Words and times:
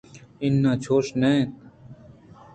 اِناں 0.43 0.77
چوش 0.83 1.05
نہ 1.19 1.29
اِنت 1.35 1.51